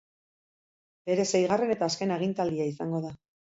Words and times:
Bere 1.09 1.27
seigarren 1.33 1.75
eta 1.75 1.91
azken 1.91 2.17
agintaldia 2.19 2.69
izango 2.75 3.07
da. 3.07 3.15